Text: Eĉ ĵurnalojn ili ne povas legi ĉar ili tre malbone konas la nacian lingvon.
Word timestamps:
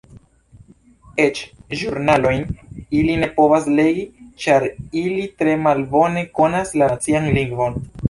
Eĉ 1.25 1.41
ĵurnalojn 1.81 2.41
ili 3.01 3.19
ne 3.25 3.31
povas 3.37 3.69
legi 3.83 4.09
ĉar 4.47 4.69
ili 5.05 5.23
tre 5.43 5.57
malbone 5.69 6.29
konas 6.41 6.77
la 6.83 6.93
nacian 6.97 7.35
lingvon. 7.41 7.83